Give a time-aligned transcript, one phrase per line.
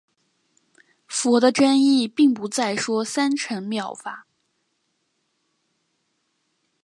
[1.07, 4.25] 佛的真意并不再说三乘妙法。